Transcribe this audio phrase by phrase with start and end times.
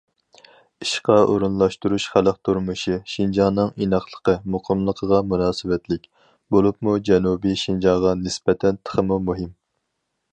[0.83, 6.09] ئىشقا ئورۇنلاشتۇرۇش خەلق تۇرمۇشى، شىنجاڭنىڭ ئىناقلىقى، مۇقىملىقىغا مۇناسىۋەتلىك،
[6.57, 9.55] بولۇپمۇ جەنۇبىي شىنجاڭغا نىسبەتەن تېخىمۇ مۇھىم.